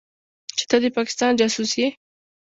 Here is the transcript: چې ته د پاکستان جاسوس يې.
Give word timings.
چې 0.57 0.63
ته 0.69 0.77
د 0.83 0.85
پاکستان 0.97 1.31
جاسوس 1.39 1.71
يې. 1.79 1.87